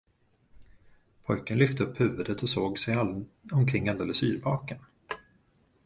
[1.27, 2.97] Pojken lyfte upp huvudet och såg sig
[3.51, 4.79] omkring alldeles yrvaken.